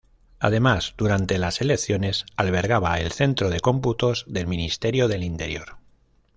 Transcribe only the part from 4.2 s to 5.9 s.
del Ministerio del Interior.